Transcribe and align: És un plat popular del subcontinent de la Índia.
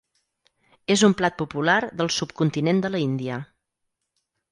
És 0.95 1.03
un 1.07 1.13
plat 1.19 1.35
popular 1.41 1.75
del 1.99 2.09
subcontinent 2.15 2.81
de 2.87 2.91
la 2.95 3.03
Índia. 3.05 3.37